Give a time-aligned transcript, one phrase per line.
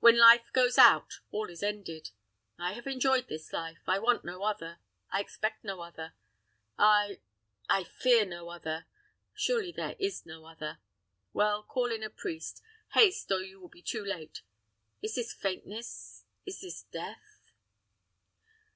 [0.00, 2.10] When life goes out, all is ended.
[2.58, 3.78] I have enjoyed this life.
[3.86, 4.80] I want no other;
[5.12, 6.14] I expect no other
[6.76, 7.20] I
[7.70, 8.86] I fear no other
[9.34, 10.80] surely there is no other.
[11.32, 12.60] Well, call in a priest
[12.94, 14.42] haste, or you will be too late
[15.00, 17.40] is this faintness is this death?"